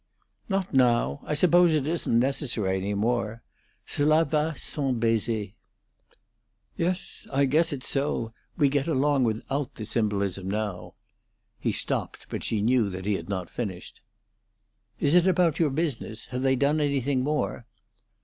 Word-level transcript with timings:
"Not 0.49 0.73
now. 0.73 1.21
I 1.25 1.35
suppose 1.35 1.71
it 1.73 1.87
isn't 1.87 2.17
necessary 2.17 2.75
any 2.75 2.95
more. 2.95 3.43
'Cela 3.85 4.25
va 4.25 4.55
sans 4.57 4.97
baiser.'" 4.97 5.53
"Yes, 6.75 7.27
I 7.31 7.45
guess 7.45 7.71
it's 7.71 7.87
so; 7.87 8.33
we 8.57 8.67
get 8.67 8.87
along 8.87 9.25
without 9.25 9.73
the 9.75 9.85
symbolism 9.85 10.49
now." 10.49 10.95
He 11.59 11.71
stopped, 11.71 12.25
but 12.31 12.43
she 12.43 12.63
knew 12.63 12.89
that 12.89 13.05
he 13.05 13.13
had 13.13 13.29
not 13.29 13.51
finished. 13.51 14.01
"Is 14.99 15.13
it 15.13 15.27
about 15.27 15.59
your 15.59 15.69
business? 15.69 16.25
Have 16.29 16.41
they 16.41 16.55
done 16.55 16.79
anything 16.81 17.23
more?" 17.23 17.67